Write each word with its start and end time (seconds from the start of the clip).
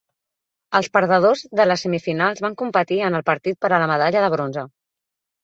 Els 0.77 0.87
perdedors 0.95 1.43
de 1.59 1.65
les 1.67 1.83
semifinals 1.87 2.41
van 2.47 2.57
competir 2.63 2.99
en 3.11 3.19
el 3.19 3.27
partit 3.29 3.61
per 3.67 3.73
a 3.79 3.83
la 3.85 3.93
medalla 3.95 4.27
de 4.27 4.33
bronze. 4.39 4.67